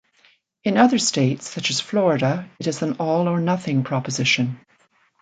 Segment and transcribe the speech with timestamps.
[0.63, 4.59] In other states, such as Florida, it is an all or nothing proposition.